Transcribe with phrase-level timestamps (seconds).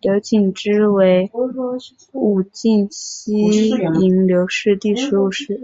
[0.00, 1.30] 刘谨之为
[2.12, 5.60] 武进西营刘氏第十五世。